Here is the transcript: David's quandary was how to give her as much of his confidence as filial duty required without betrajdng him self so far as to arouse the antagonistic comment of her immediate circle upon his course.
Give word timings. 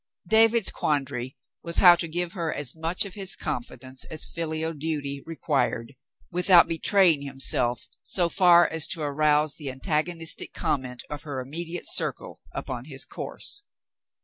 David's 0.27 0.71
quandary 0.71 1.37
was 1.61 1.77
how 1.77 1.95
to 1.97 2.07
give 2.07 2.31
her 2.33 2.51
as 2.51 2.75
much 2.75 3.05
of 3.05 3.13
his 3.13 3.35
confidence 3.35 4.03
as 4.05 4.25
filial 4.33 4.73
duty 4.73 5.21
required 5.27 5.93
without 6.31 6.67
betrajdng 6.67 7.21
him 7.21 7.39
self 7.39 7.87
so 8.01 8.27
far 8.27 8.67
as 8.67 8.87
to 8.87 9.03
arouse 9.03 9.57
the 9.57 9.69
antagonistic 9.69 10.53
comment 10.55 11.03
of 11.11 11.21
her 11.21 11.39
immediate 11.39 11.87
circle 11.87 12.39
upon 12.51 12.85
his 12.85 13.05
course. 13.05 13.61